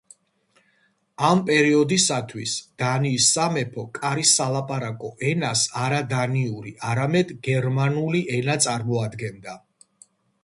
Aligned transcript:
ამ 1.25 1.41
პერიოდისათვის 1.47 2.53
დანიის 2.83 3.27
სამეფო 3.35 3.83
კარის 3.97 4.31
სალაპარაკო 4.39 5.11
ენას 5.31 5.61
არა 5.87 5.99
დანიური, 6.13 6.73
არამედ 6.93 7.35
გერმანული 7.49 8.23
ენა 8.39 8.57
წარმოადგენდა. 8.67 9.55